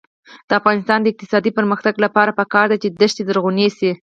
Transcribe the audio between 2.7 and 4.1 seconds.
ده چې دښتي زرغونې شي.